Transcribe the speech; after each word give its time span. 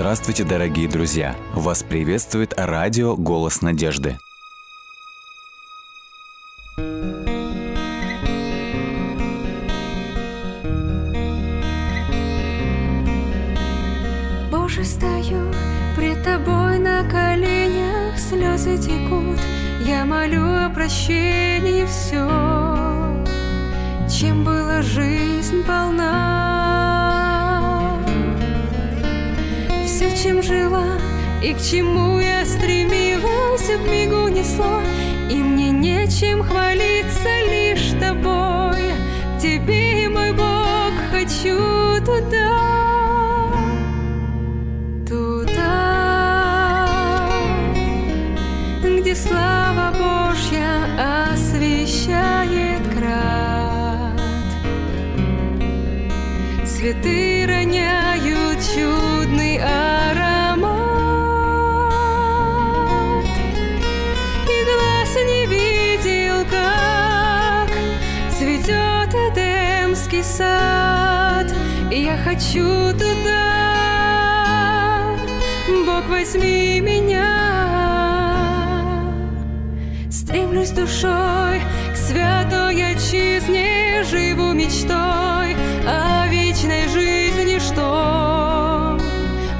Здравствуйте, 0.00 0.44
дорогие 0.44 0.86
друзья! 0.86 1.34
Вас 1.54 1.82
приветствует 1.82 2.54
радио 2.56 3.16
«Голос 3.16 3.62
надежды». 3.62 4.16
Боже, 14.52 14.84
стою 14.84 15.52
пред 15.96 16.22
Тобой 16.22 16.78
на 16.78 17.02
коленях, 17.10 18.16
слезы 18.16 18.78
текут, 18.78 19.40
я 19.84 20.04
молю 20.04 20.44
о 20.44 20.70
прощении 20.72 21.84
все, 21.86 22.24
чем 24.08 24.44
была 24.44 24.80
жизнь 24.80 25.64
полна. 25.64 26.47
Чем 30.16 30.42
жила 30.42 30.98
и 31.42 31.54
к 31.54 31.62
чему 31.62 32.18
я 32.18 32.44
стремилась, 32.44 33.68
в 33.68 33.88
мигу 33.88 34.28
несло, 34.28 34.80
и 35.30 35.36
мне 35.36 35.70
нечем 35.70 36.42
хвалиться 36.42 37.28
лишь 37.48 37.92
Тобой. 38.00 38.92
К 39.36 39.40
Тебе, 39.40 40.08
мой 40.08 40.32
Бог, 40.32 40.92
хочу 41.12 42.00
туда. 42.04 42.67
Хочу 72.24 72.92
туда, 72.92 73.48
Бог, 75.86 76.08
возьми 76.08 76.80
меня. 76.80 77.28
Стремлюсь 80.10 80.70
душой 80.70 81.60
к 81.92 81.96
святой 81.96 82.92
отчизне, 82.92 84.04
живу 84.04 84.52
мечтой 84.52 85.56
о 85.86 86.26
вечной 86.28 86.88
жизни, 86.88 87.58
что 87.58 88.98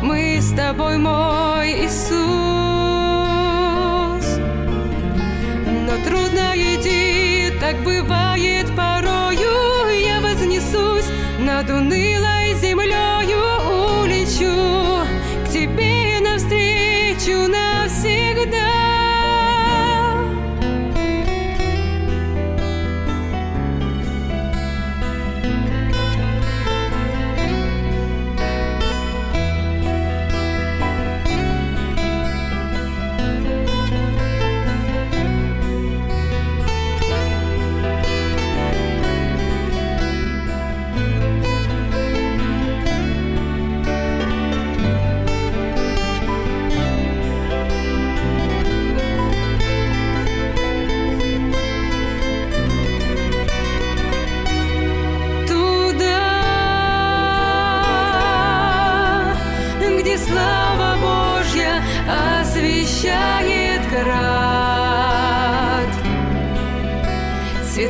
мы 0.02 0.38
с 0.40 0.52
тобой, 0.54 0.98
мой 0.98 1.84
Иисус. 1.84 2.18
Но 5.86 5.96
трудно 6.04 6.52
идти, 6.54 7.52
так 7.60 7.76
бывает 7.82 8.66
порою, 8.76 9.88
я 10.04 10.20
вознесусь 10.20 11.08
над 11.38 11.70
унылой 11.70 12.47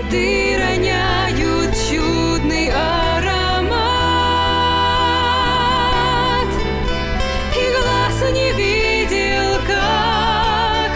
Цветы 0.08 0.56
роняют 0.56 1.74
чудный 1.90 2.70
аромат. 2.70 3.68
И 7.54 7.62
глаз 7.76 8.18
не 8.32 8.52
видел, 8.52 9.60
как 9.66 10.90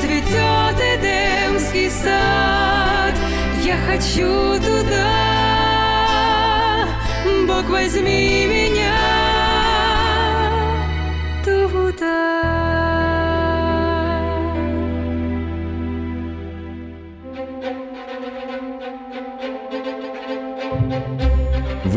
цветет 0.00 0.78
Эдемский 0.80 1.90
сад. 1.90 3.14
Я 3.64 3.76
хочу 3.86 4.58
туда, 4.58 5.12
Бог, 7.46 7.66
возьми 7.70 8.46
меня 8.46 8.75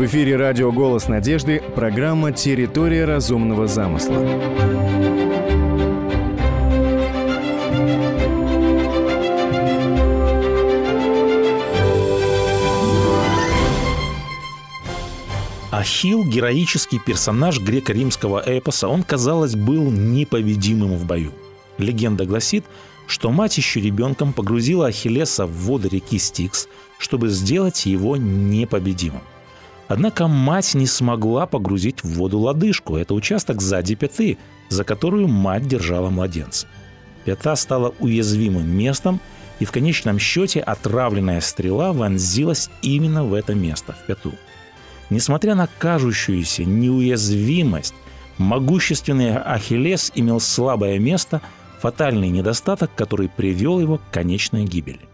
В 0.00 0.06
эфире 0.06 0.36
радио 0.36 0.72
«Голос 0.72 1.08
надежды» 1.08 1.62
программа 1.74 2.32
«Территория 2.32 3.04
разумного 3.04 3.66
замысла». 3.66 4.16
Ахилл– 15.70 16.24
героический 16.26 16.98
персонаж 16.98 17.60
греко-римского 17.60 18.42
эпоса. 18.46 18.88
Он, 18.88 19.02
казалось, 19.02 19.54
был 19.54 19.90
непобедимым 19.90 20.96
в 20.96 21.04
бою. 21.04 21.32
Легенда 21.76 22.24
гласит, 22.24 22.64
что 23.06 23.30
мать 23.30 23.58
еще 23.58 23.82
ребенком 23.82 24.32
погрузила 24.32 24.86
Ахиллеса 24.86 25.44
в 25.44 25.52
воды 25.66 25.90
реки 25.90 26.18
Стикс, 26.18 26.68
чтобы 26.96 27.28
сделать 27.28 27.84
его 27.84 28.16
непобедимым. 28.16 29.20
Однако 29.90 30.28
мать 30.28 30.74
не 30.74 30.86
смогла 30.86 31.46
погрузить 31.46 32.04
в 32.04 32.14
воду 32.14 32.38
лодыжку. 32.38 32.96
Это 32.96 33.12
участок 33.12 33.60
сзади 33.60 33.96
пяты, 33.96 34.38
за 34.68 34.84
которую 34.84 35.26
мать 35.26 35.66
держала 35.66 36.10
младенца. 36.10 36.68
Пята 37.24 37.56
стала 37.56 37.92
уязвимым 37.98 38.70
местом, 38.70 39.18
и 39.58 39.64
в 39.64 39.72
конечном 39.72 40.20
счете 40.20 40.60
отравленная 40.60 41.40
стрела 41.40 41.92
вонзилась 41.92 42.70
именно 42.82 43.24
в 43.24 43.34
это 43.34 43.56
место, 43.56 43.94
в 43.94 44.06
пяту. 44.06 44.32
Несмотря 45.10 45.56
на 45.56 45.68
кажущуюся 45.80 46.62
неуязвимость, 46.62 47.94
могущественный 48.38 49.38
Ахиллес 49.38 50.12
имел 50.14 50.38
слабое 50.38 51.00
место, 51.00 51.42
фатальный 51.80 52.28
недостаток, 52.28 52.94
который 52.94 53.28
привел 53.28 53.80
его 53.80 53.98
к 53.98 54.12
конечной 54.12 54.66
гибели. 54.66 55.09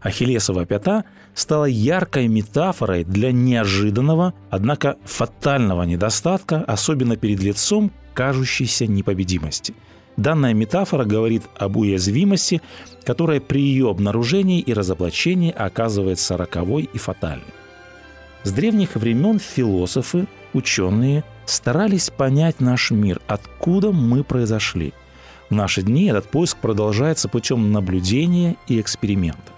Ахиллесова 0.00 0.64
пята 0.64 1.04
стала 1.34 1.66
яркой 1.66 2.28
метафорой 2.28 3.04
для 3.04 3.32
неожиданного, 3.32 4.34
однако 4.48 4.96
фатального 5.04 5.82
недостатка, 5.82 6.64
особенно 6.66 7.16
перед 7.16 7.40
лицом 7.40 7.92
кажущейся 8.14 8.86
непобедимости. 8.86 9.74
Данная 10.16 10.54
метафора 10.54 11.04
говорит 11.04 11.44
об 11.56 11.76
уязвимости, 11.76 12.60
которая 13.04 13.40
при 13.40 13.62
ее 13.62 13.88
обнаружении 13.88 14.60
и 14.60 14.72
разоблачении 14.72 15.52
оказывается 15.52 16.36
роковой 16.36 16.88
и 16.92 16.98
фатальной. 16.98 17.44
С 18.42 18.52
древних 18.52 18.96
времен 18.96 19.38
философы, 19.38 20.26
ученые 20.52 21.24
старались 21.44 22.10
понять 22.10 22.60
наш 22.60 22.90
мир, 22.90 23.20
откуда 23.26 23.92
мы 23.92 24.24
произошли. 24.24 24.92
В 25.50 25.54
наши 25.54 25.82
дни 25.82 26.06
этот 26.06 26.26
поиск 26.26 26.56
продолжается 26.58 27.28
путем 27.28 27.72
наблюдения 27.72 28.56
и 28.66 28.80
эксперимента. 28.80 29.52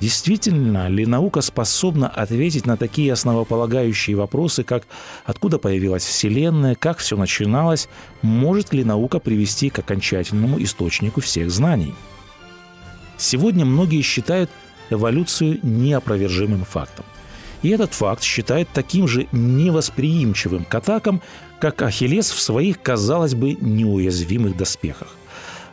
Действительно 0.00 0.88
ли 0.88 1.06
наука 1.06 1.40
способна 1.40 2.08
ответить 2.08 2.66
на 2.66 2.76
такие 2.76 3.12
основополагающие 3.12 4.14
вопросы, 4.14 4.62
как 4.62 4.84
откуда 5.24 5.58
появилась 5.58 6.04
Вселенная, 6.04 6.76
как 6.76 6.98
все 6.98 7.16
начиналось, 7.16 7.88
может 8.22 8.72
ли 8.72 8.84
наука 8.84 9.18
привести 9.18 9.70
к 9.70 9.80
окончательному 9.80 10.62
источнику 10.62 11.20
всех 11.20 11.50
знаний? 11.50 11.94
Сегодня 13.16 13.64
многие 13.64 14.02
считают 14.02 14.50
эволюцию 14.90 15.58
неопровержимым 15.64 16.64
фактом. 16.64 17.04
И 17.62 17.70
этот 17.70 17.92
факт 17.92 18.22
считает 18.22 18.68
таким 18.72 19.08
же 19.08 19.26
невосприимчивым 19.32 20.64
к 20.64 20.72
атакам, 20.76 21.20
как 21.58 21.82
Ахиллес 21.82 22.30
в 22.30 22.40
своих, 22.40 22.80
казалось 22.80 23.34
бы, 23.34 23.54
неуязвимых 23.60 24.56
доспехах. 24.56 25.08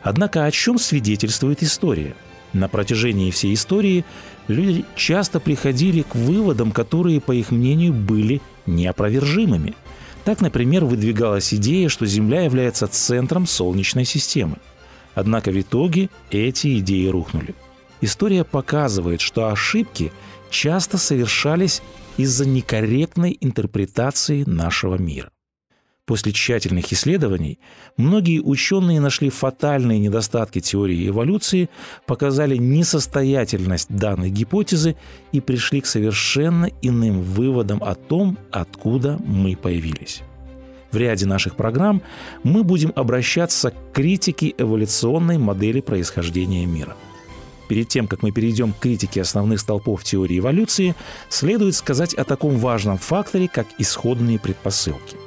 Однако 0.02 0.44
о 0.44 0.50
чем 0.50 0.78
свидетельствует 0.78 1.62
история? 1.62 2.16
На 2.52 2.68
протяжении 2.68 3.30
всей 3.30 3.54
истории 3.54 4.04
люди 4.48 4.84
часто 4.94 5.40
приходили 5.40 6.02
к 6.02 6.14
выводам, 6.14 6.72
которые, 6.72 7.20
по 7.20 7.32
их 7.32 7.50
мнению, 7.50 7.92
были 7.92 8.40
неопровержимыми. 8.66 9.74
Так, 10.24 10.40
например, 10.40 10.84
выдвигалась 10.84 11.54
идея, 11.54 11.88
что 11.88 12.06
Земля 12.06 12.42
является 12.42 12.86
центром 12.88 13.46
Солнечной 13.46 14.04
системы. 14.04 14.56
Однако 15.14 15.50
в 15.50 15.60
итоге 15.60 16.10
эти 16.30 16.78
идеи 16.78 17.06
рухнули. 17.06 17.54
История 18.00 18.44
показывает, 18.44 19.20
что 19.20 19.48
ошибки 19.48 20.12
часто 20.50 20.98
совершались 20.98 21.82
из-за 22.16 22.46
некорректной 22.46 23.36
интерпретации 23.40 24.44
нашего 24.44 24.96
мира. 24.96 25.30
После 26.06 26.30
тщательных 26.30 26.92
исследований 26.92 27.58
многие 27.96 28.40
ученые 28.40 29.00
нашли 29.00 29.28
фатальные 29.28 29.98
недостатки 29.98 30.60
теории 30.60 31.08
эволюции, 31.08 31.68
показали 32.06 32.56
несостоятельность 32.56 33.88
данной 33.90 34.30
гипотезы 34.30 34.96
и 35.32 35.40
пришли 35.40 35.80
к 35.80 35.86
совершенно 35.86 36.70
иным 36.80 37.22
выводам 37.22 37.82
о 37.82 37.96
том, 37.96 38.38
откуда 38.52 39.18
мы 39.26 39.56
появились. 39.56 40.22
В 40.92 40.96
ряде 40.96 41.26
наших 41.26 41.56
программ 41.56 42.00
мы 42.44 42.62
будем 42.62 42.92
обращаться 42.94 43.72
к 43.72 43.92
критике 43.92 44.54
эволюционной 44.56 45.38
модели 45.38 45.80
происхождения 45.80 46.66
мира. 46.66 46.96
Перед 47.68 47.88
тем, 47.88 48.06
как 48.06 48.22
мы 48.22 48.30
перейдем 48.30 48.72
к 48.72 48.78
критике 48.78 49.22
основных 49.22 49.58
столпов 49.58 50.04
теории 50.04 50.38
эволюции, 50.38 50.94
следует 51.28 51.74
сказать 51.74 52.14
о 52.14 52.22
таком 52.22 52.58
важном 52.58 52.96
факторе, 52.96 53.48
как 53.52 53.66
исходные 53.78 54.38
предпосылки. 54.38 55.25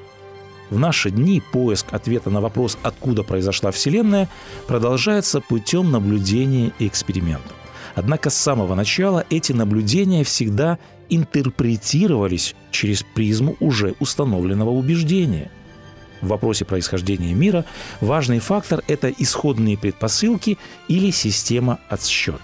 В 0.70 0.78
наши 0.78 1.10
дни 1.10 1.42
поиск 1.52 1.88
ответа 1.94 2.30
на 2.30 2.42
вопрос, 2.42 2.78
откуда 2.84 3.24
произошла 3.24 3.72
Вселенная, 3.72 4.30
продолжается 4.68 5.42
путем 5.42 5.92
наблюдения 5.92 6.72
и 6.80 6.88
экспериментов. 6.88 7.54
Однако 7.96 8.30
с 8.30 8.36
самого 8.36 8.76
начала 8.76 9.26
эти 9.30 9.52
наблюдения 9.52 10.24
всегда 10.24 10.78
интерпретировались 11.10 12.56
через 12.72 13.04
призму 13.04 13.58
уже 13.60 13.96
установленного 14.00 14.70
убеждения. 14.70 15.50
В 16.22 16.28
вопросе 16.28 16.66
происхождения 16.66 17.34
мира 17.34 17.66
важный 18.00 18.40
фактор– 18.40 18.84
это 18.88 19.10
исходные 19.10 19.78
предпосылки 19.78 20.58
или 20.88 21.12
система 21.12 21.80
отсчета. 21.90 22.42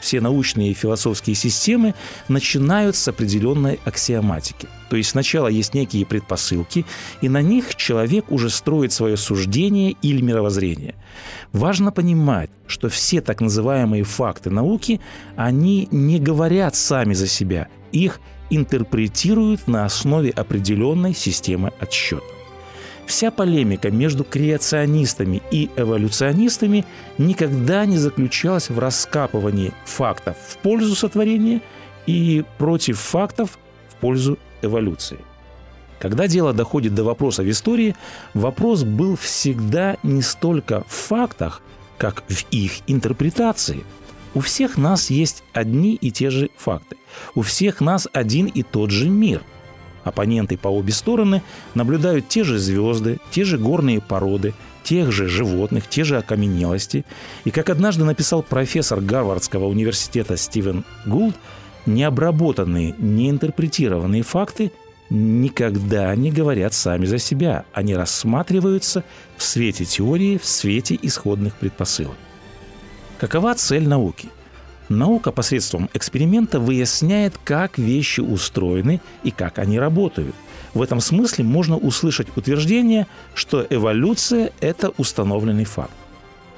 Все 0.00 0.20
научные 0.20 0.70
и 0.70 0.74
философские 0.74 1.36
системы 1.36 1.94
начинают 2.28 2.96
с 2.96 3.06
определенной 3.08 3.78
аксиоматики. 3.84 4.68
То 4.88 4.96
есть 4.96 5.10
сначала 5.10 5.46
есть 5.46 5.74
некие 5.74 6.04
предпосылки, 6.04 6.84
и 7.20 7.28
на 7.28 7.42
них 7.42 7.76
человек 7.76 8.32
уже 8.32 8.50
строит 8.50 8.92
свое 8.92 9.16
суждение 9.16 9.94
или 10.02 10.20
мировоззрение. 10.20 10.94
Важно 11.52 11.92
понимать, 11.92 12.50
что 12.66 12.88
все 12.88 13.20
так 13.20 13.40
называемые 13.40 14.02
факты 14.04 14.50
науки, 14.50 15.00
они 15.36 15.86
не 15.90 16.18
говорят 16.18 16.74
сами 16.74 17.14
за 17.14 17.28
себя, 17.28 17.68
их 17.92 18.20
интерпретируют 18.50 19.68
на 19.68 19.84
основе 19.84 20.30
определенной 20.30 21.14
системы 21.14 21.72
отсчета. 21.78 22.39
Вся 23.10 23.32
полемика 23.32 23.90
между 23.90 24.22
креационистами 24.22 25.42
и 25.50 25.68
эволюционистами 25.74 26.84
никогда 27.18 27.84
не 27.84 27.98
заключалась 27.98 28.70
в 28.70 28.78
раскапывании 28.78 29.72
фактов 29.84 30.36
в 30.46 30.58
пользу 30.58 30.94
сотворения 30.94 31.60
и 32.06 32.44
против 32.56 33.00
фактов 33.00 33.58
в 33.88 33.96
пользу 33.96 34.38
эволюции. 34.62 35.18
Когда 35.98 36.28
дело 36.28 36.52
доходит 36.52 36.94
до 36.94 37.02
вопроса 37.02 37.42
в 37.42 37.50
истории, 37.50 37.96
вопрос 38.32 38.84
был 38.84 39.16
всегда 39.16 39.96
не 40.04 40.22
столько 40.22 40.84
в 40.86 40.92
фактах, 40.92 41.62
как 41.98 42.22
в 42.28 42.44
их 42.52 42.74
интерпретации. 42.86 43.82
У 44.34 44.40
всех 44.40 44.78
нас 44.78 45.10
есть 45.10 45.42
одни 45.52 45.96
и 45.96 46.12
те 46.12 46.30
же 46.30 46.48
факты. 46.56 46.96
У 47.34 47.42
всех 47.42 47.80
нас 47.80 48.06
один 48.12 48.46
и 48.46 48.62
тот 48.62 48.92
же 48.92 49.08
мир– 49.08 49.42
Оппоненты 50.04 50.56
по 50.56 50.68
обе 50.68 50.92
стороны 50.92 51.42
наблюдают 51.74 52.28
те 52.28 52.44
же 52.44 52.58
звезды, 52.58 53.18
те 53.30 53.44
же 53.44 53.58
горные 53.58 54.00
породы, 54.00 54.54
тех 54.82 55.12
же 55.12 55.28
животных, 55.28 55.88
те 55.88 56.04
же 56.04 56.16
окаменелости. 56.16 57.04
И, 57.44 57.50
как 57.50 57.68
однажды 57.70 58.04
написал 58.04 58.42
профессор 58.42 59.00
Гарвардского 59.00 59.66
университета 59.66 60.36
Стивен 60.36 60.84
Гулд, 61.04 61.36
необработанные, 61.86 62.94
неинтерпретированные 62.98 64.22
факты 64.22 64.72
никогда 65.10 66.14
не 66.14 66.30
говорят 66.30 66.72
сами 66.72 67.04
за 67.04 67.18
себя. 67.18 67.64
Они 67.72 67.94
рассматриваются 67.94 69.04
в 69.36 69.42
свете 69.42 69.84
теории, 69.84 70.38
в 70.38 70.46
свете 70.46 70.98
исходных 71.02 71.54
предпосылок. 71.56 72.16
Какова 73.18 73.54
цель 73.54 73.86
науки– 73.86 74.28
Наука 74.90 75.30
посредством 75.30 75.88
эксперимента 75.94 76.58
выясняет, 76.58 77.38
как 77.44 77.78
вещи 77.78 78.20
устроены 78.20 79.00
и 79.22 79.30
как 79.30 79.60
они 79.60 79.78
работают. 79.78 80.34
В 80.74 80.82
этом 80.82 80.98
смысле 80.98 81.44
можно 81.44 81.76
услышать 81.76 82.26
утверждение, 82.36 83.06
что 83.34 83.64
эволюция– 83.70 84.50
это 84.60 84.88
установленный 84.98 85.64
факт. 85.64 85.92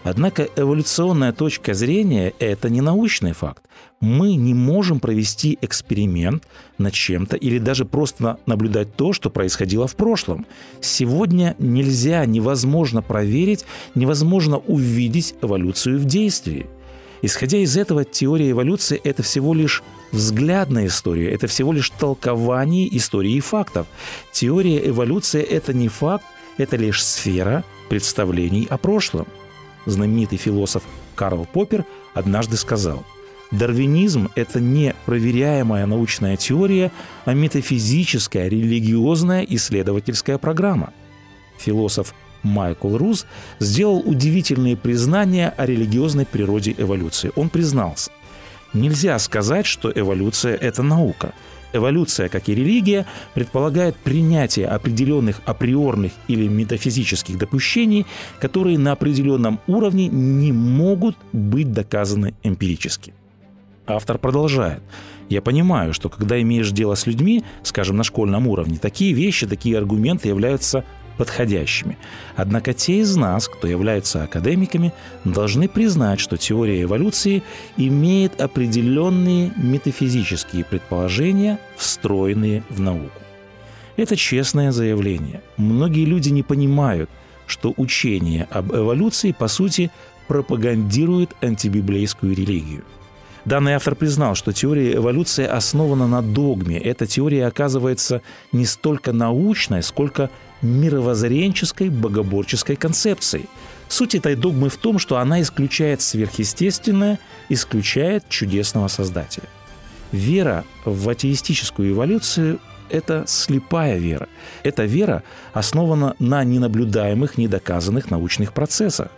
Однако 0.02 0.48
эволюционная 0.56 1.34
точка 1.34 1.74
зрения– 1.74 2.32
это 2.38 2.70
не 2.70 2.80
научный 2.80 3.32
факт. 3.32 3.64
Мы 4.00 4.34
не 4.34 4.54
можем 4.54 4.98
провести 4.98 5.58
эксперимент 5.60 6.48
над 6.78 6.94
чем-то 6.94 7.36
или 7.36 7.58
даже 7.58 7.84
просто 7.84 8.38
наблюдать 8.46 8.96
то, 8.96 9.12
что 9.12 9.28
происходило 9.28 9.86
в 9.86 9.94
прошлом. 9.94 10.46
Сегодня 10.80 11.54
нельзя, 11.58 12.24
невозможно 12.24 13.02
проверить, 13.02 13.66
невозможно 13.94 14.56
увидеть 14.56 15.34
эволюцию 15.42 15.98
в 15.98 16.06
действии– 16.06 16.66
Исходя 17.22 17.58
из 17.58 17.76
этого, 17.76 18.04
теория 18.04 18.50
эволюции– 18.50 19.00
это 19.04 19.22
всего 19.22 19.54
лишь 19.54 19.82
взглядная 20.10 20.86
история, 20.86 21.30
это 21.30 21.46
всего 21.46 21.72
лишь 21.72 21.90
толкование 21.90 22.94
истории 22.96 23.32
и 23.34 23.40
фактов. 23.40 23.86
Теория 24.32 24.88
эволюции– 24.88 25.40
это 25.42 25.72
не 25.72 25.88
факт, 25.88 26.24
это 26.58 26.76
лишь 26.76 27.02
сфера 27.02 27.64
представлений 27.88 28.66
о 28.68 28.76
прошлом. 28.76 29.26
Знаменитый 29.86 30.36
философ 30.36 30.82
Карл 31.14 31.46
Поппер 31.52 31.84
однажды 32.12 32.56
сказал, 32.56 33.04
Дарвинизм– 33.52 34.30
это 34.34 34.60
не 34.60 34.94
проверяемая 35.04 35.86
научная 35.86 36.36
теория, 36.36 36.90
а 37.26 37.34
метафизическая, 37.34 38.48
религиозная 38.48 39.44
исследовательская 39.48 40.38
программа. 40.38 40.92
Философ 41.58 42.14
Майкл 42.42 42.96
Руз 42.96 43.26
сделал 43.58 44.02
удивительные 44.04 44.76
признания 44.76 45.52
о 45.56 45.66
религиозной 45.66 46.26
природе 46.26 46.74
эволюции. 46.76 47.32
Он 47.36 47.48
признался, 47.48 48.10
нельзя 48.74 49.18
сказать, 49.18 49.66
что 49.66 49.92
эволюция– 49.94 50.56
это 50.60 50.82
наука. 50.82 51.32
Эволюция, 51.74 52.28
как 52.28 52.50
и 52.50 52.54
религия, 52.54 53.06
предполагает 53.32 53.96
принятие 53.96 54.66
определенных 54.66 55.40
априорных 55.46 56.12
или 56.28 56.46
метафизических 56.46 57.38
допущений, 57.38 58.06
которые 58.40 58.78
на 58.78 58.92
определенном 58.92 59.58
уровне 59.66 60.08
не 60.08 60.52
могут 60.52 61.16
быть 61.32 61.72
доказаны 61.72 62.34
эмпирически. 62.42 63.14
Автор 63.86 64.18
продолжает. 64.18 64.82
Я 65.28 65.40
понимаю, 65.40 65.94
что 65.94 66.10
когда 66.10 66.40
имеешь 66.42 66.70
дело 66.72 66.94
с 66.94 67.06
людьми, 67.06 67.42
скажем, 67.62 67.96
на 67.96 68.04
школьном 68.04 68.46
уровне, 68.48 68.78
такие 68.78 69.14
вещи, 69.14 69.46
такие 69.46 69.78
аргументы 69.78 70.28
являются 70.28 70.84
подходящими. 71.16 71.98
Однако 72.36 72.72
те 72.72 73.00
из 73.00 73.16
нас, 73.16 73.48
кто 73.48 73.66
являются 73.66 74.24
академиками, 74.24 74.92
должны 75.24 75.68
признать, 75.68 76.20
что 76.20 76.36
теория 76.36 76.82
эволюции 76.82 77.42
имеет 77.76 78.40
определенные 78.40 79.52
метафизические 79.56 80.64
предположения, 80.64 81.58
встроенные 81.76 82.62
в 82.68 82.80
науку. 82.80 83.20
Это 83.96 84.16
честное 84.16 84.72
заявление. 84.72 85.42
Многие 85.56 86.04
люди 86.04 86.30
не 86.30 86.42
понимают, 86.42 87.10
что 87.46 87.74
учение 87.76 88.48
об 88.50 88.74
эволюции, 88.74 89.32
по 89.32 89.48
сути, 89.48 89.90
пропагандирует 90.28 91.30
антибиблейскую 91.40 92.34
религию– 92.34 92.84
Данный 93.44 93.74
автор 93.74 93.96
признал, 93.96 94.36
что 94.36 94.52
теория 94.52 94.94
эволюции 94.94 95.44
основана 95.44 96.06
на 96.06 96.22
догме. 96.22 96.78
Эта 96.78 97.06
теория 97.06 97.46
оказывается 97.46 98.22
не 98.52 98.64
столько 98.64 99.12
научной, 99.12 99.82
сколько 99.82 100.30
мировоззренческой, 100.62 101.90
богоборческой 101.90 102.76
концепцией. 102.76 103.46
Суть 103.88 104.14
этой 104.14 104.36
догмы 104.36 104.68
в 104.68 104.76
том, 104.76 104.98
что 104.98 105.18
она 105.18 105.42
исключает 105.42 106.00
сверхъестественное, 106.00 107.18
исключает 107.48 108.28
чудесного 108.28 108.88
Создателя. 108.88 109.48
Вера 110.12 110.64
в 110.84 111.08
атеистическую 111.08 111.92
эволюцию– 111.92 112.58
это 112.90 113.24
слепая 113.26 113.98
вера. 113.98 114.28
Эта 114.62 114.84
вера 114.84 115.22
основана 115.52 116.14
на 116.18 116.44
ненаблюдаемых, 116.44 117.38
недоказанных 117.38 118.10
научных 118.10 118.52
процессах. 118.52 119.08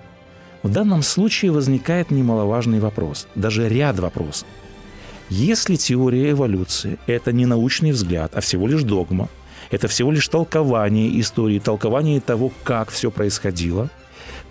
В 0.62 0.70
данном 0.70 1.02
случае 1.02 1.50
возникает 1.50 2.10
немаловажный 2.10 2.80
вопрос, 2.80 3.26
даже 3.34 3.68
ряд 3.68 3.98
вопросов. 3.98 4.48
Если 5.28 5.76
теория 5.76 6.30
эволюции– 6.30 6.98
это 7.06 7.32
не 7.32 7.46
научный 7.46 7.92
взгляд, 7.92 8.32
а 8.34 8.40
всего 8.40 8.66
лишь 8.66 8.82
догма, 8.82 9.28
это 9.70 9.88
всего 9.88 10.12
лишь 10.12 10.28
толкование 10.28 11.20
истории, 11.20 11.58
толкование 11.58 12.20
того, 12.20 12.52
как 12.62 12.90
все 12.90 13.10
происходило, 13.10 13.90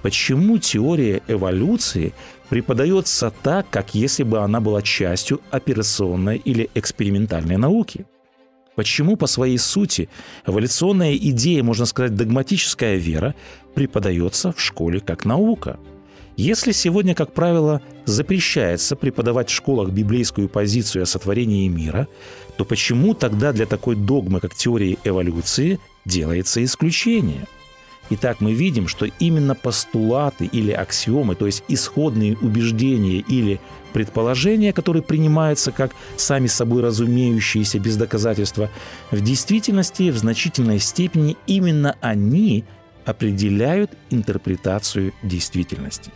почему 0.02 0.58
теория 0.58 1.22
эволюции 1.28 2.14
преподается 2.50 3.32
так, 3.44 3.70
как 3.70 3.96
если 3.96 4.24
бы 4.24 4.40
она 4.40 4.60
была 4.60 4.82
частью 4.82 5.42
операционной 5.52 6.38
или 6.38 6.70
экспериментальной 6.76 7.58
науки? 7.58 8.06
Почему 8.76 9.18
по 9.18 9.28
своей 9.28 9.58
сути 9.60 10.10
эволюционная 10.48 11.16
идея, 11.16 11.64
можно 11.64 11.86
сказать, 11.86 12.16
догматическая 12.16 12.96
вера, 12.96 13.36
преподается 13.76 14.52
в 14.52 14.60
школе 14.60 15.00
как 15.00 15.26
наука? 15.26 15.80
Если 16.36 16.72
сегодня, 16.72 17.14
как 17.14 17.32
правило, 17.32 17.82
запрещается 18.06 18.96
преподавать 18.96 19.50
в 19.50 19.54
школах 19.54 19.92
библейскую 19.92 20.50
позицию 20.50 21.04
о 21.04 21.06
сотворении 21.06 21.68
мира, 21.68 22.08
то 22.58 22.66
почему 22.66 23.14
тогда 23.14 23.54
для 23.54 23.68
такой 23.68 23.96
догмы, 23.96 24.40
как 24.40 24.56
теория 24.56 24.98
эволюции, 25.04 25.80
делается 26.06 26.64
исключение? 26.64 27.46
Итак, 28.10 28.42
мы 28.42 28.54
видим, 28.54 28.88
что 28.88 29.06
именно 29.20 29.56
постулаты 29.56 30.46
или 30.46 30.72
аксиомы, 30.72 31.36
то 31.36 31.46
есть 31.46 31.64
исходные 31.68 32.36
убеждения 32.38 33.20
или 33.20 33.62
предположения, 33.94 34.74
которые 34.74 35.04
принимаются 35.04 35.72
как 35.72 35.92
сами 36.18 36.48
собой 36.48 36.82
разумеющиеся 36.82 37.80
без 37.80 37.96
доказательства, 37.96 38.70
в 39.12 39.22
действительности 39.22 40.10
в 40.10 40.18
значительной 40.18 40.80
степени 40.80 41.38
именно 41.48 41.96
они 42.02 42.66
определяют 43.06 43.92
интерпретацию 44.10 45.14
действительности. 45.22 46.12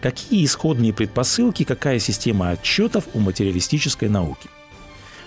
Какие 0.00 0.44
исходные 0.44 0.92
предпосылки, 0.92 1.64
какая 1.64 1.98
система 1.98 2.50
отчетов 2.50 3.04
у 3.14 3.20
материалистической 3.20 4.08
науки? 4.08 4.48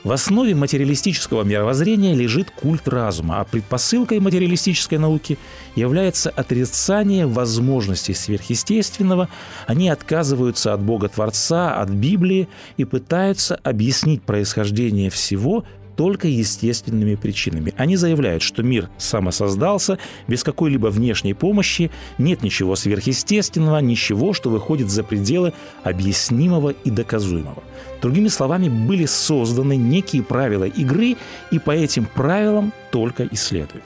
В 0.04 0.14
основе 0.14 0.56
материалистического 0.56 1.44
мировоззрения 1.44 2.16
лежит 2.16 2.52
культ 2.52 2.88
разума, 2.88 3.42
а 3.42 3.44
предпосылкой 3.44 4.22
материалистической 4.22 4.98
науки 4.98 5.38
является 5.76 6.30
отрицание 6.30 7.28
возможностей 7.28 8.14
сверхъестественного. 8.14 9.28
Они 9.68 9.90
отказываются 9.90 10.74
от 10.74 10.82
Бога 10.82 11.10
Творца, 11.10 11.76
от 11.76 11.90
Библии 11.90 12.48
и 12.78 12.86
пытаются 12.86 13.56
объяснить 13.56 14.24
происхождение 14.24 15.10
всего 15.10 15.66
только 16.00 16.30
естественными 16.30 17.16
причинами. 17.16 17.74
Они 17.76 17.98
заявляют, 17.98 18.42
что 18.42 18.64
мир 18.64 18.90
самосоздался 18.98 19.98
без 20.30 20.46
какой-либо 20.46 20.88
внешней 20.88 21.34
помощи, 21.34 21.92
нет 22.18 22.42
ничего 22.42 22.78
сверхъестественного, 22.78 23.80
ничего, 23.80 24.32
что 24.32 24.50
выходит 24.50 24.90
за 24.90 25.04
пределы 25.04 25.52
объяснимого 25.84 26.70
и 26.70 26.90
доказуемого. 26.90 27.62
Другими 28.02 28.30
словами, 28.30 28.70
были 28.70 29.06
созданы 29.06 29.76
некие 29.76 30.24
правила 30.24 30.64
игры, 30.64 31.18
и 31.52 31.60
по 31.60 31.72
этим 31.72 32.06
правилам 32.06 32.72
только 32.94 33.28
исследуют. 33.30 33.84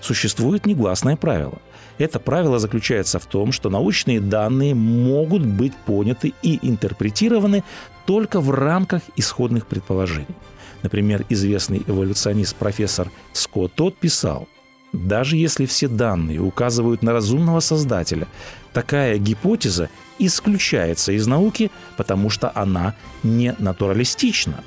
Существует 0.00 0.64
негласное 0.64 1.16
правило. 1.16 1.58
Это 1.98 2.20
правило 2.20 2.60
заключается 2.60 3.18
в 3.18 3.26
том, 3.26 3.50
что 3.50 3.68
научные 3.68 4.20
данные 4.20 4.76
могут 4.76 5.44
быть 5.44 5.74
поняты 5.74 6.32
и 6.42 6.60
интерпретированы 6.62 7.64
только 8.08 8.40
в 8.40 8.50
рамках 8.50 9.02
исходных 9.16 9.66
предположений. 9.66 10.34
Например, 10.82 11.26
известный 11.28 11.82
эволюционист 11.86 12.56
профессор 12.56 13.10
Скотт 13.34 13.74
Тот 13.74 13.98
писал, 13.98 14.48
даже 14.94 15.36
если 15.36 15.66
все 15.66 15.88
данные 15.88 16.40
указывают 16.40 17.02
на 17.02 17.12
разумного 17.12 17.60
создателя, 17.60 18.26
такая 18.72 19.18
гипотеза 19.18 19.90
исключается 20.18 21.12
из 21.12 21.26
науки, 21.26 21.70
потому 21.98 22.30
что 22.30 22.50
она 22.54 22.94
не 23.22 23.54
натуралистична. 23.58 24.64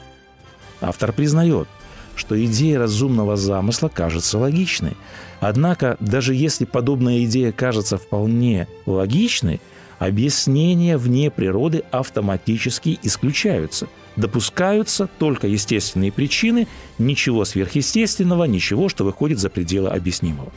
Автор 0.79 1.11
признает, 1.11 1.67
что 2.15 2.39
идея 2.45 2.77
разумного 2.77 3.37
замысла 3.37 3.89
кажется 3.89 4.37
логичной. 4.37 4.95
Однако, 5.39 5.97
даже 5.99 6.35
если 6.35 6.65
подобная 6.65 7.23
идея 7.23 7.51
кажется 7.51 7.97
вполне 7.97 8.67
логичной, 8.85 9.61
объяснения 10.05 10.97
вне 10.97 11.31
природы 11.31 11.83
автоматически 11.91 12.99
исключаются– 13.03 13.87
допускаются 14.15 15.07
только 15.19 15.47
естественные 15.47 16.11
причины, 16.11 16.67
ничего 16.97 17.45
сверхъестественного, 17.45 18.45
ничего, 18.45 18.89
что 18.89 19.03
выходит 19.03 19.39
за 19.39 19.49
пределы 19.49 19.89
объяснимого. 19.89 20.51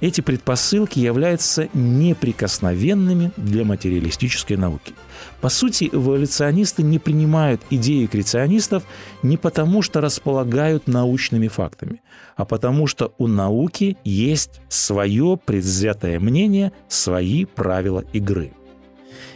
Эти 0.00 0.20
предпосылки 0.20 1.00
являются 1.00 1.68
неприкосновенными 1.74 3.32
для 3.36 3.64
материалистической 3.64 4.56
науки. 4.56 4.94
По 5.40 5.48
сути, 5.48 5.90
эволюционисты 5.92 6.82
не 6.82 6.98
принимают 6.98 7.60
идеи 7.70 8.06
креационистов 8.06 8.84
не 9.22 9.36
потому, 9.36 9.82
что 9.82 10.00
располагают 10.00 10.86
научными 10.86 11.48
фактами, 11.48 12.00
а 12.36 12.44
потому 12.44 12.86
что 12.86 13.12
у 13.18 13.26
науки 13.26 13.96
есть 14.04 14.60
свое 14.68 15.38
предвзятое 15.44 16.20
мнение, 16.20 16.72
свои 16.88 17.44
правила 17.44 18.04
игры. 18.12 18.52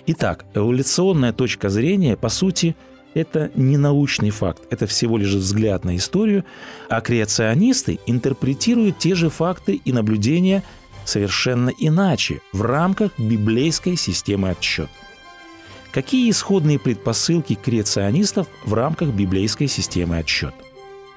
Итак, 0.07 0.45
эволюционная 0.54 1.33
точка 1.33 1.69
зрения, 1.71 2.16
по 2.16 2.28
сути, 2.28 2.76
это 3.14 3.50
не 3.54 3.76
научный 3.76 4.31
факт, 4.31 4.62
это 4.71 4.87
всего 4.87 5.16
лишь 5.19 5.35
взгляд 5.35 5.85
на 5.85 5.97
историю, 5.97 6.45
а 6.88 7.00
креационисты 7.00 7.99
интерпретируют 8.07 8.99
те 8.99 9.14
же 9.14 9.31
факты 9.31 9.81
и 9.85 9.92
наблюдения 9.92 10.62
совершенно 11.04 11.71
иначе, 11.78 12.40
в 12.52 12.62
рамках 12.62 13.19
библейской 13.19 13.97
системы 13.97 14.50
отсчета. 14.50 14.90
Какие 15.90 16.31
исходные 16.31 16.78
предпосылки 16.78 17.54
креационистов 17.54 18.47
в 18.64 18.73
рамках 18.73 19.09
библейской 19.09 19.66
системы 19.66 20.19
отсчета? 20.19 20.54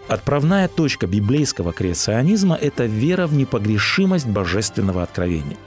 Отправная 0.08 0.68
точка 0.68 1.08
библейского 1.08 1.74
креационизма– 1.74 2.56
это 2.62 2.86
вера 2.86 3.26
в 3.26 3.34
непогрешимость 3.34 4.28
божественного 4.28 5.02
откровения. 5.02 5.58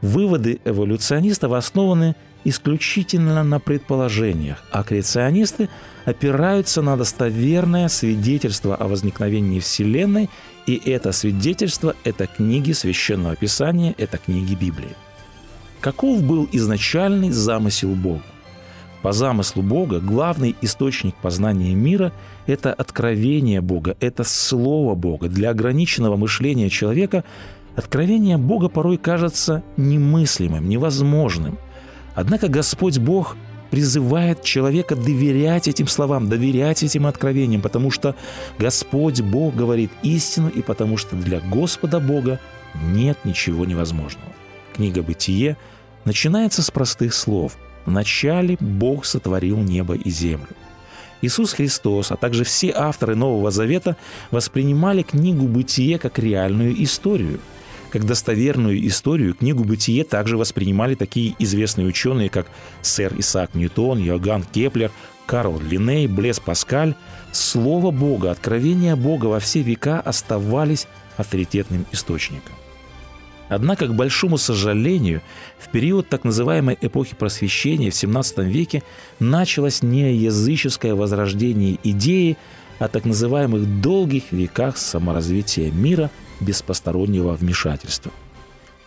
Выводы 0.00 0.60
эволюционистов 0.64 1.52
основаны 1.52 2.14
исключительно 2.44 3.42
на 3.44 3.60
предположениях, 3.60 4.62
а 4.70 4.82
креационисты 4.82 5.68
опираются 6.04 6.82
на 6.82 6.96
достоверное 6.96 7.88
свидетельство 7.88 8.74
о 8.74 8.88
возникновении 8.88 9.60
Вселенной, 9.60 10.28
и 10.66 10.80
это 10.84 11.12
свидетельство– 11.12 11.94
это 12.04 12.26
книги 12.26 12.72
Священного 12.72 13.36
Писания, 13.36 13.94
это 13.98 14.18
книги 14.18 14.54
Библии. 14.54 14.94
Каков 15.80 16.22
был 16.22 16.48
изначальный 16.52 17.30
замысел 17.30 17.94
Бога? 17.94 18.22
По 19.02 19.10
замыслу 19.10 19.62
Бога 19.62 19.98
главный 19.98 20.54
источник 20.62 21.16
познания 21.16 21.74
мира– 21.74 22.12
это 22.46 22.72
откровение 22.72 23.60
Бога, 23.60 23.96
это 23.98 24.22
Слово 24.22 24.94
Бога. 24.94 25.28
Для 25.28 25.50
ограниченного 25.50 26.16
мышления 26.16 26.70
человека 26.70 27.24
откровение 27.74 28.36
Бога 28.36 28.68
порой 28.68 28.98
кажется 28.98 29.64
немыслимым, 29.76 30.68
невозможным– 30.68 31.58
Однако 32.14 32.48
Господь 32.48 32.98
Бог 32.98 33.36
призывает 33.70 34.42
человека 34.42 34.94
доверять 34.94 35.66
этим 35.66 35.88
словам, 35.88 36.28
доверять 36.28 36.82
этим 36.82 37.06
откровениям, 37.06 37.62
потому 37.62 37.90
что 37.90 38.14
Господь 38.58 39.22
Бог 39.22 39.54
говорит 39.56 39.90
истину, 40.02 40.50
и 40.50 40.60
потому 40.60 40.98
что 40.98 41.16
для 41.16 41.40
Господа 41.40 41.98
Бога 41.98 42.38
нет 42.74 43.18
ничего 43.24 43.64
невозможного. 43.64 44.32
Книга 44.74 45.02
«Бытие» 45.02 45.56
начинается 46.04 46.62
с 46.62 46.70
простых 46.70 47.14
слов. 47.14 47.56
«Вначале 47.86 48.56
Бог 48.60 49.06
сотворил 49.06 49.58
небо 49.58 49.94
и 49.94 50.10
землю». 50.10 50.48
Иисус 51.22 51.52
Христос, 51.52 52.12
а 52.12 52.16
также 52.16 52.44
все 52.44 52.72
авторы 52.74 53.14
Нового 53.14 53.50
Завета 53.50 53.96
воспринимали 54.30 55.02
книгу 55.02 55.46
«Бытие» 55.46 55.98
как 55.98 56.18
реальную 56.18 56.82
историю– 56.82 57.40
как 57.92 58.06
достоверную 58.06 58.86
историю 58.86 59.34
книгу 59.34 59.64
«Бытие» 59.64 60.04
также 60.04 60.38
воспринимали 60.38 60.94
такие 60.94 61.34
известные 61.38 61.86
ученые, 61.86 62.30
как 62.30 62.46
сэр 62.80 63.14
Исаак 63.18 63.54
Ньютон, 63.54 63.98
Йоганн 63.98 64.44
Кеплер, 64.44 64.90
Карл 65.26 65.60
Линней, 65.60 66.06
Блез 66.06 66.40
Паскаль. 66.40 66.94
Слово 67.32 67.90
Бога, 67.90 68.30
откровения 68.30 68.96
Бога 68.96 69.26
во 69.26 69.40
все 69.40 69.60
века 69.60 70.00
оставались 70.00 70.86
авторитетным 71.18 71.84
источником. 71.92 72.54
Однако, 73.50 73.86
к 73.86 73.94
большому 73.94 74.38
сожалению, 74.38 75.20
в 75.58 75.68
период 75.68 76.08
так 76.08 76.24
называемой 76.24 76.78
эпохи 76.80 77.14
просвещения 77.14 77.90
в 77.90 77.94
XVII 77.94 78.42
веке 78.44 78.82
началось 79.18 79.82
не 79.82 80.14
языческое 80.14 80.94
возрождение 80.94 81.78
идеи 81.84 82.38
о 82.78 82.88
так 82.88 83.04
называемых 83.04 83.82
долгих 83.82 84.32
веках 84.32 84.78
саморазвития 84.78 85.70
мира– 85.70 86.10
без 86.42 86.62
постороннего 86.62 87.32
вмешательства. 87.32 88.12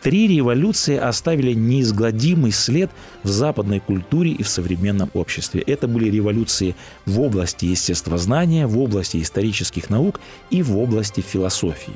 Три 0.02 0.28
революции 0.28 0.98
оставили 0.98 1.54
неизгладимый 1.54 2.52
след 2.52 2.92
в 3.24 3.30
западной 3.30 3.80
культуре 3.80 4.32
и 4.34 4.44
в 4.44 4.48
современном 4.48 5.10
обществе. 5.16 5.62
Это 5.62 5.88
были 5.88 6.12
революции 6.12 6.76
в 7.08 7.20
области 7.20 7.66
естествознания, 7.66 8.68
в 8.68 8.78
области 8.78 9.20
исторических 9.20 9.90
наук 9.90 10.20
и 10.52 10.62
в 10.62 10.78
области 10.78 11.22
философии. 11.22 11.94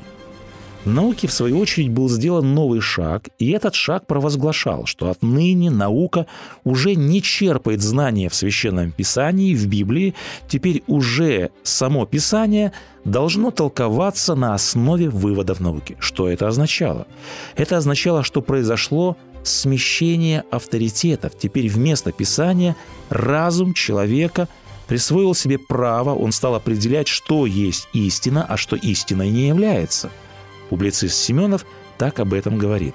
Науке, 0.86 1.28
в 1.28 1.32
свою 1.32 1.58
очередь, 1.58 1.90
был 1.90 2.08
сделан 2.08 2.54
новый 2.54 2.80
шаг, 2.80 3.28
и 3.38 3.50
этот 3.50 3.74
шаг 3.74 4.06
провозглашал, 4.06 4.86
что 4.86 5.10
отныне 5.10 5.70
наука 5.70 6.26
уже 6.64 6.94
не 6.94 7.20
черпает 7.20 7.82
знания 7.82 8.30
в 8.30 8.34
Священном 8.34 8.90
Писании, 8.90 9.54
в 9.54 9.66
Библии, 9.66 10.14
теперь 10.48 10.82
уже 10.86 11.50
само 11.62 12.06
Писание 12.06 12.72
должно 13.04 13.50
толковаться 13.50 14.34
на 14.34 14.54
основе 14.54 15.10
выводов 15.10 15.60
науки. 15.60 15.98
Что 16.00 16.30
это 16.30 16.48
означало? 16.48 17.06
Это 17.56 17.76
означало, 17.76 18.22
что 18.22 18.40
произошло 18.40 19.18
смещение 19.42 20.44
авторитетов. 20.50 21.36
Теперь 21.38 21.68
вместо 21.68 22.10
Писания 22.10 22.74
разум 23.10 23.74
человека 23.74 24.48
присвоил 24.86 25.34
себе 25.34 25.58
право, 25.58 26.14
он 26.14 26.32
стал 26.32 26.54
определять, 26.54 27.06
что 27.06 27.44
есть 27.44 27.86
истина, 27.92 28.46
а 28.48 28.56
что 28.56 28.76
истиной 28.76 29.28
не 29.28 29.48
является– 29.48 30.10
Публицист 30.70 31.16
Семенов 31.16 31.66
так 31.98 32.20
об 32.20 32.32
этом 32.32 32.56
говорит. 32.56 32.94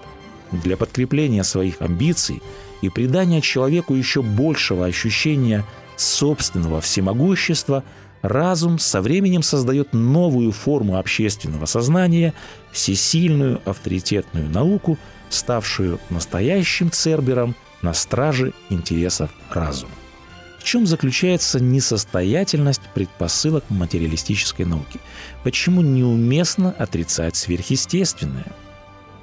Для 0.52 0.78
подкрепления 0.78 1.44
своих 1.44 1.82
амбиций 1.82 2.42
и 2.82 2.90
придания 2.90 3.42
человеку 3.42 3.94
еще 3.94 4.22
большего 4.22 4.86
ощущения 4.86 5.66
собственного 5.98 6.80
всемогущества 6.80 7.84
разум 8.22 8.80
со 8.80 9.02
временем 9.02 9.44
создает 9.44 9.94
новую 9.94 10.52
форму 10.54 10.98
общественного 10.98 11.66
сознания, 11.66 12.34
всесильную 12.72 13.62
авторитетную 13.66 14.50
науку, 14.50 14.98
ставшую 15.30 16.00
настоящим 16.10 16.92
цербером 16.92 17.56
на 17.82 17.94
страже 17.94 18.54
интересов 18.70 19.30
разума 19.52 19.92
чем 20.66 20.86
заключается 20.86 21.60
несостоятельность 21.62 22.82
предпосылок 22.94 23.64
материалистической 23.70 24.66
науки? 24.66 25.00
Почему 25.44 25.82
неуместно 25.82 26.72
отрицать 26.72 27.36
сверхъестественное? 27.38 28.52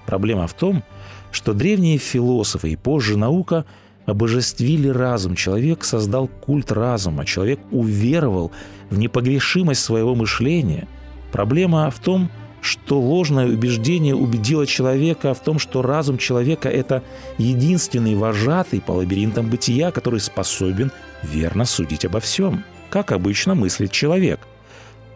Проблема 0.06 0.46
в 0.46 0.54
том, 0.54 0.82
что 1.30 1.52
древние 1.52 1.98
философы 1.98 2.70
и 2.70 2.76
позже 2.76 3.18
наука 3.18 3.66
обожествили 4.06 4.88
разум. 4.88 5.36
Человек 5.36 5.84
создал 5.84 6.28
культ 6.28 6.72
разума. 6.72 7.24
Человек 7.24 7.60
уверовал 7.70 8.52
в 8.90 8.98
непогрешимость 8.98 9.82
своего 9.82 10.14
мышления. 10.14 10.88
Проблема 11.30 11.90
в 11.90 11.98
том, 12.00 12.30
что 12.30 12.41
ложное 12.90 13.46
убеждение 13.46 14.14
убедило 14.14 14.66
человека 14.66 15.34
в 15.34 15.40
том, 15.40 15.58
что 15.58 15.82
разум 15.82 16.16
человека– 16.16 16.68
это 16.70 17.02
единственный 17.36 18.14
вожатый 18.14 18.80
по 18.80 18.92
лабиринтам 18.92 19.48
бытия, 19.48 19.90
который 19.90 20.20
способен 20.20 20.92
верно 21.22 21.64
судить 21.64 22.04
обо 22.04 22.20
всем, 22.20 22.64
как 22.88 23.12
обычно 23.12 23.54
мыслит 23.54 23.90
человек. 23.90 24.40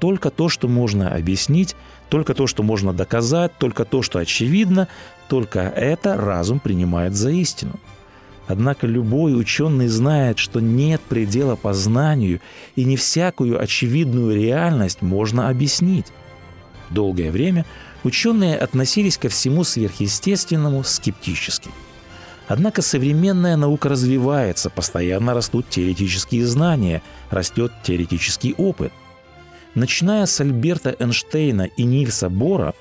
Только 0.01 0.31
то, 0.31 0.49
что 0.49 0.69
можно 0.69 1.15
объяснить, 1.15 1.77
только 2.09 2.35
то, 2.35 2.47
что 2.47 2.63
можно 2.63 2.93
доказать, 2.93 3.53
только 3.59 3.85
то, 3.85 4.03
что 4.03 4.19
очевидно, 4.19 4.89
только 5.29 5.61
это 5.61 6.17
разум 6.17 6.61
принимает 6.61 7.15
за 7.15 7.31
истину. 7.31 7.79
Однако 8.49 8.87
любой 8.87 9.39
ученый 9.39 9.89
знает, 9.89 10.39
что 10.39 10.61
нет 10.61 11.01
предела 11.01 11.57
познанию, 11.57 12.41
и 12.77 12.85
не 12.85 12.97
всякую 12.97 13.61
очевидную 13.61 14.37
реальность 14.37 15.03
можно 15.03 15.49
объяснить. 15.49 16.07
Долгое 16.91 17.31
время 17.31 17.65
ученые 18.05 18.57
относились 18.57 19.19
ко 19.19 19.29
всему 19.29 19.65
сверхъестественному 19.65 20.85
скептически. 20.85 21.71
Однако 22.49 22.81
современная 22.81 23.57
наука 23.57 23.89
развивается, 23.89 24.71
постоянно 24.71 25.35
растут 25.35 25.69
теоретические 25.69 26.47
знания, 26.47 27.03
растет 27.31 27.73
теоретический 27.83 28.55
опыт. 28.57 28.93
Начиная 29.75 30.27
с 30.27 30.41
Альберта 30.41 30.95
Эйнштейна 30.99 31.63
и 31.77 31.83
Нильса 31.83 32.29
Бора, 32.29 32.75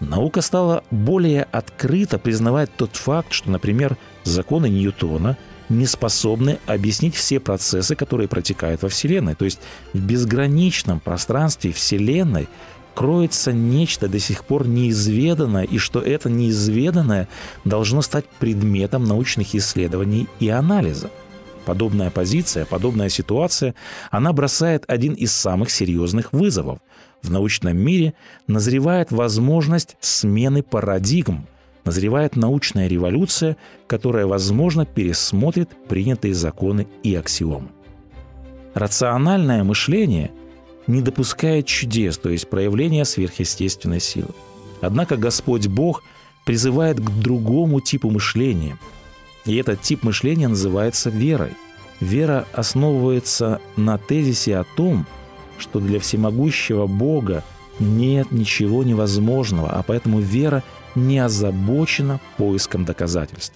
наука 0.00 0.42
стала 0.42 0.82
более 0.90 1.44
открыто 1.44 2.18
признавать 2.18 2.74
тот 2.76 2.96
факт, 2.96 3.32
что, 3.32 3.50
например, 3.50 3.96
законы 4.24 4.68
Ньютона 4.68 5.38
не 5.68 5.86
способны 5.86 6.58
объяснить 6.66 7.14
все 7.14 7.40
процессы, 7.40 7.94
которые 7.94 8.28
протекают 8.28 8.82
во 8.82 8.88
Вселенной. 8.88 9.34
То 9.34 9.44
есть 9.44 9.60
в 9.92 10.00
безграничном 10.00 11.00
пространстве 11.00 11.72
Вселенной 11.72 12.48
кроется 12.94 13.52
нечто 13.52 14.08
до 14.08 14.18
сих 14.18 14.44
пор 14.44 14.66
неизведанное, 14.66 15.64
и 15.64 15.78
что 15.78 16.00
это 16.00 16.30
неизведанное 16.30 17.28
должно 17.64 18.02
стать 18.02 18.26
предметом 18.38 19.04
научных 19.04 19.54
исследований 19.54 20.28
и 20.40 20.48
анализа. 20.48 21.10
Подобная 21.64 22.10
позиция, 22.10 22.64
подобная 22.64 23.08
ситуация, 23.08 23.74
она 24.10 24.32
бросает 24.32 24.84
один 24.88 25.14
из 25.14 25.32
самых 25.32 25.70
серьезных 25.70 26.32
вызовов. 26.32 26.80
В 27.22 27.30
научном 27.30 27.76
мире 27.76 28.14
назревает 28.48 29.12
возможность 29.12 29.96
смены 30.00 30.64
парадигм, 30.64 31.46
назревает 31.84 32.34
научная 32.34 32.88
революция, 32.88 33.56
которая, 33.86 34.26
возможно, 34.26 34.84
пересмотрит 34.84 35.70
принятые 35.88 36.34
законы 36.34 36.88
и 37.04 37.14
аксиомы. 37.14 37.68
Рациональное 38.74 39.62
мышление– 39.62 40.32
не 40.86 41.00
допускает 41.00 41.66
чудес, 41.66 42.18
то 42.18 42.28
есть 42.28 42.48
проявления 42.48 43.04
сверхъестественной 43.04 44.00
силы. 44.00 44.30
Однако 44.80 45.16
Господь 45.16 45.68
Бог 45.68 46.02
призывает 46.44 46.98
к 46.98 47.10
другому 47.10 47.80
типу 47.80 48.10
мышления. 48.10 48.78
И 49.44 49.56
этот 49.56 49.80
тип 49.80 50.02
мышления 50.02 50.48
называется 50.48 51.10
верой. 51.10 51.52
Вера 52.00 52.46
основывается 52.52 53.60
на 53.76 53.96
тезисе 53.98 54.56
о 54.56 54.64
том, 54.64 55.06
что 55.58 55.78
для 55.78 56.00
всемогущего 56.00 56.86
Бога 56.86 57.44
нет 57.78 58.32
ничего 58.32 58.82
невозможного, 58.82 59.70
а 59.70 59.82
поэтому 59.82 60.20
вера 60.20 60.62
не 60.94 61.18
озабочена 61.18 62.20
поиском 62.36 62.84
доказательств. 62.84 63.54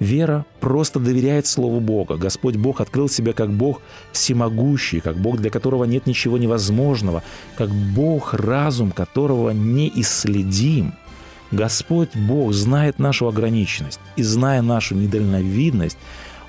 Вера 0.00 0.44
просто 0.60 0.98
доверяет 0.98 1.46
Слову 1.46 1.80
Бога. 1.80 2.16
Господь 2.16 2.56
Бог 2.56 2.80
открыл 2.80 3.08
себя 3.08 3.32
как 3.32 3.50
Бог 3.50 3.80
всемогущий, 4.12 5.00
как 5.00 5.16
Бог, 5.16 5.38
для 5.38 5.50
которого 5.50 5.84
нет 5.84 6.06
ничего 6.06 6.36
невозможного, 6.36 7.22
как 7.56 7.70
Бог, 7.70 8.34
разум 8.34 8.90
которого 8.90 9.50
неисследим. 9.50 10.94
Господь 11.52 12.14
Бог 12.16 12.52
знает 12.52 12.98
нашу 12.98 13.28
ограниченность, 13.28 14.00
и 14.16 14.22
зная 14.22 14.62
нашу 14.62 14.96
недальновидность, 14.96 15.98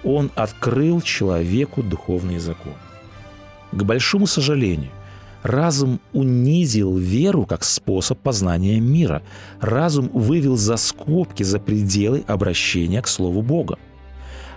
Он 0.03 0.31
открыл 0.35 1.01
человеку 1.01 1.83
духовный 1.83 2.39
закон. 2.39 2.73
К 3.71 3.83
большому 3.83 4.25
сожалению– 4.25 4.91
Разум 5.45 5.99
унизил 6.11 6.97
веру 6.97 7.45
как 7.45 7.63
способ 7.63 8.17
познания 8.17 8.79
мира. 8.79 9.21
Разум 9.61 10.09
вывел 10.11 10.57
за 10.57 10.75
скобки, 10.75 11.43
за 11.43 11.59
пределы 11.59 12.23
обращения 12.25 12.99
к 13.03 13.07
Слову 13.07 13.43
Бога. 13.43 13.77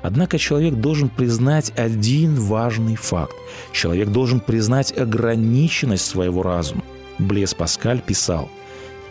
Однако 0.00 0.38
человек 0.38 0.76
должен 0.76 1.10
признать 1.10 1.74
один 1.76 2.36
важный 2.36 2.96
факт. 2.96 3.34
Человек 3.70 4.08
должен 4.08 4.40
признать 4.40 4.96
ограниченность 4.96 6.06
своего 6.06 6.42
разума. 6.42 6.82
Блес 7.18 7.52
Паскаль 7.52 8.00
писал, 8.00 8.48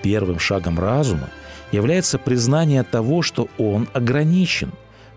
«Первым 0.02 0.40
шагом 0.40 0.80
разума 0.80 1.30
является 1.72 2.18
признание 2.18 2.82
того, 2.82 3.22
что 3.22 3.50
он 3.60 3.88
ограничен. 3.94 4.72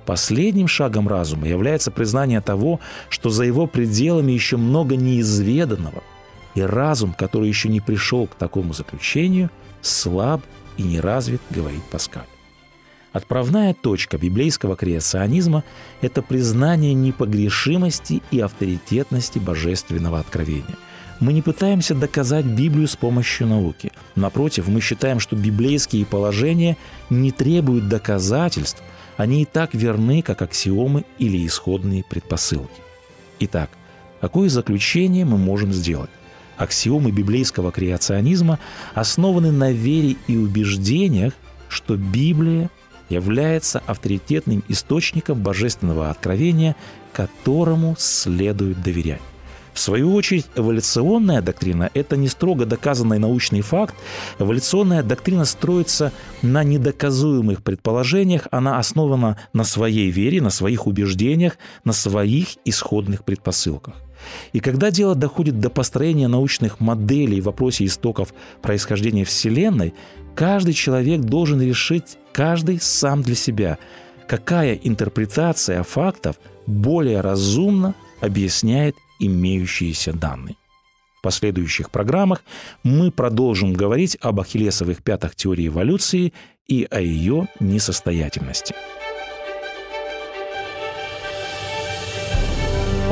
Последним 0.05 0.69
шагом 0.69 1.09
разума 1.09 1.49
является 1.49 1.91
признание 1.91 2.43
того, 2.43 2.81
что 3.09 3.31
за 3.31 3.45
его 3.45 3.67
пределами 3.67 4.33
еще 4.33 4.59
много 4.59 4.97
неизведанного– 4.97 6.03
и 6.55 6.63
разум, 6.63 7.13
который 7.13 7.49
еще 7.49 7.69
не 7.69 7.81
пришел 7.81 8.27
к 8.27 8.35
такому 8.35 8.73
заключению, 8.73 9.51
слаб 9.83 10.43
и 10.77 10.83
не 10.83 11.01
развит, 11.01 11.41
говорит 11.51 11.83
Паскаль. 11.91 12.27
Отправная 13.13 13.75
точка 13.75 14.19
библейского 14.19 14.77
креационизма– 14.77 15.65
это 16.01 16.23
признание 16.23 16.95
непогрешимости 16.95 18.23
и 18.31 18.39
авторитетности 18.39 19.41
божественного 19.41 20.21
откровения. 20.21 20.77
Мы 21.19 21.33
не 21.33 21.43
пытаемся 21.43 21.95
доказать 21.95 22.47
Библию 22.47 22.87
с 22.87 22.97
помощью 22.97 23.49
науки. 23.49 23.93
Напротив, 24.15 24.69
мы 24.69 24.81
считаем, 24.81 25.19
что 25.19 25.37
библейские 25.37 26.07
положения 26.07 26.77
не 27.11 27.33
требуют 27.33 27.89
доказательств, 27.89 28.83
они 29.17 29.43
и 29.43 29.45
так 29.45 29.75
верны, 29.75 30.23
как 30.23 30.41
аксиомы 30.41 31.05
или 31.19 31.47
исходные 31.47 32.05
предпосылки. 32.05 32.81
Итак, 33.41 33.71
какое 34.21 34.49
заключение 34.49 35.25
мы 35.25 35.37
можем 35.37 35.73
сделать? 35.73 36.11
Аксиомы 36.61 37.11
библейского 37.11 37.73
креационизма 37.73 38.59
основаны 38.95 39.51
на 39.51 39.73
вере 39.73 40.17
и 40.29 40.37
убеждениях, 40.37 41.33
что 41.69 41.97
Библия 41.97 42.71
является 43.09 43.83
авторитетным 43.87 44.63
источником 44.69 45.41
божественного 45.41 46.11
откровения, 46.11 46.77
которому 47.13 47.97
следует 47.99 48.83
доверять. 48.83 49.23
В 49.73 49.79
свою 49.79 50.15
очередь, 50.15 50.47
эволюционная 50.57 51.41
доктрина– 51.41 51.91
это 51.95 52.17
не 52.17 52.29
строго 52.29 52.67
доказанный 52.67 53.19
научный 53.19 53.63
факт. 53.63 53.95
Эволюционная 54.39 55.03
доктрина 55.03 55.45
строится 55.45 56.13
на 56.43 56.65
недоказуемых 56.65 57.63
предположениях, 57.63 58.49
она 58.51 58.79
основана 58.79 59.39
на 59.53 59.65
своей 59.65 60.11
вере, 60.11 60.43
на 60.43 60.51
своих 60.51 60.87
убеждениях, 60.87 61.57
на 61.85 61.93
своих 61.93 62.57
исходных 62.65 63.25
предпосылках. 63.25 63.95
И 64.53 64.61
когда 64.61 64.91
дело 64.91 65.15
доходит 65.15 65.61
до 65.61 65.71
построения 65.71 66.29
научных 66.29 66.81
моделей 66.81 67.41
в 67.41 67.45
вопросе 67.45 67.85
истоков 67.85 68.35
происхождения 68.63 69.25
Вселенной, 69.25 69.95
каждый 70.35 70.75
человек 70.75 71.21
должен 71.21 71.61
решить, 71.61 72.19
каждый 72.33 72.81
сам 72.81 73.23
для 73.23 73.35
себя, 73.35 73.79
какая 74.29 74.75
интерпретация 74.75 75.83
фактов 75.83 76.37
более 76.67 77.21
разумно 77.21 77.95
объясняет 78.21 78.97
имеющиеся 79.19 80.13
данные. 80.13 80.57
В 81.19 81.23
последующих 81.23 81.91
программах 81.91 82.43
мы 82.83 83.11
продолжим 83.11 83.75
говорить 83.75 84.17
об 84.23 84.41
ахиллесовых 84.41 85.03
пятах 85.03 85.35
теории 85.35 85.67
эволюции 85.67 86.33
и 86.67 86.87
о 86.91 87.01
ее 87.01 87.49
несостоятельности. 87.61 88.75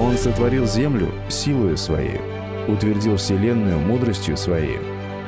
Он 0.08 0.16
сотворил 0.16 0.66
землю 0.66 1.10
силою 1.28 1.76
своей, 1.76 2.18
утвердил 2.66 3.18
вселенную 3.18 3.78
мудростью 3.78 4.38
своей 4.38 4.78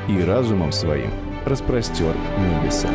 и 0.08 0.22
разумом 0.22 0.72
своим 0.72 1.10
распростер 1.44 2.14
небеса. 2.38 2.88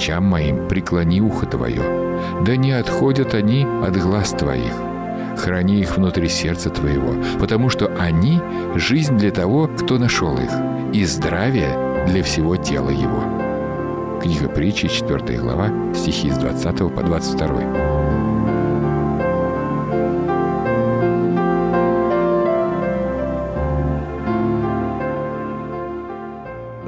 И 0.00 0.02
кричам 0.02 0.24
моим 0.24 0.66
преклони 0.68 1.20
ухо 1.20 1.46
твое. 1.46 1.82
Да 2.44 2.56
не 2.56 2.72
отходят 2.72 3.34
они 3.34 3.66
от 3.82 3.96
глаз 3.96 4.30
твоих. 4.30 4.72
Храни 5.36 5.80
их 5.80 5.96
внутри 5.96 6.28
сердца 6.28 6.70
твоего, 6.70 7.14
потому 7.38 7.68
что 7.68 7.86
они– 7.98 8.40
жизнь 8.76 9.18
для 9.18 9.30
того, 9.30 9.68
кто 9.68 9.98
нашел 9.98 10.36
их, 10.38 10.50
и 10.94 11.04
здравие 11.04 12.06
для 12.06 12.22
всего 12.22 12.56
тела 12.56 12.90
его». 12.90 14.20
Книга 14.22 14.48
притчи, 14.48 14.88
4 14.88 15.38
глава, 15.38 15.70
стихи 15.94 16.30
с 16.30 16.38
20 16.38 16.94
по 16.94 17.02
22. 17.02 18.29